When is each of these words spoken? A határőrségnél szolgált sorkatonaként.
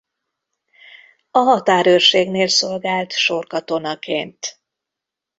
A 1.31 1.37
határőrségnél 1.39 2.47
szolgált 2.47 3.11
sorkatonaként. 3.11 4.59